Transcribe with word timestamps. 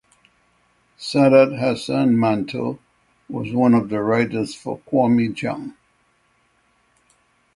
Saadat 0.97 1.59
Hasan 1.59 2.17
Manto 2.19 2.79
was 3.29 3.53
one 3.53 3.75
of 3.75 3.89
the 3.89 4.01
writers 4.01 4.55
for 4.55 4.79
"Qaumi 4.79 5.31
Jang". 5.31 5.75